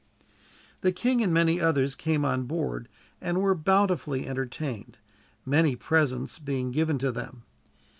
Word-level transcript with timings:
The 0.81 0.91
king 0.91 1.21
and 1.21 1.31
many 1.31 1.61
others 1.61 1.93
came 1.93 2.25
on 2.25 2.45
board, 2.45 2.89
and 3.21 3.39
were 3.39 3.53
bountifully 3.53 4.25
entertained, 4.27 4.97
many 5.45 5.75
presents 5.75 6.39
being 6.39 6.71
given 6.71 6.97
to 6.97 7.11
them. 7.11 7.43